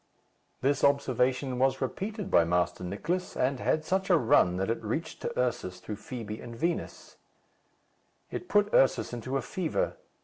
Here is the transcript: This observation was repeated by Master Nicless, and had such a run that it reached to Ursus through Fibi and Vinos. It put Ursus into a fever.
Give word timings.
This 0.61 0.83
observation 0.83 1.59
was 1.59 1.79
repeated 1.79 2.31
by 2.31 2.43
Master 2.43 2.83
Nicless, 2.83 3.37
and 3.39 3.59
had 3.59 3.85
such 3.85 4.09
a 4.09 4.17
run 4.17 4.57
that 4.57 4.71
it 4.71 4.83
reached 4.83 5.21
to 5.21 5.39
Ursus 5.39 5.79
through 5.79 5.97
Fibi 5.97 6.41
and 6.41 6.55
Vinos. 6.57 7.17
It 8.31 8.49
put 8.49 8.73
Ursus 8.73 9.13
into 9.13 9.37
a 9.37 9.43
fever. 9.43 9.97